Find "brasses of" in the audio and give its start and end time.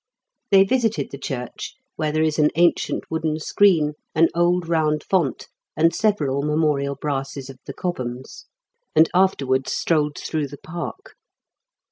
6.95-7.59